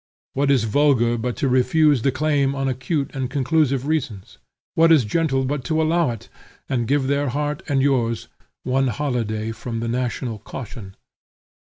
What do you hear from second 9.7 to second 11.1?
the national caution?